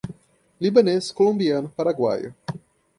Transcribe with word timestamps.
Libanês, 0.59 1.11
Colombiano, 1.11 1.69
Paraguaio 1.75 2.33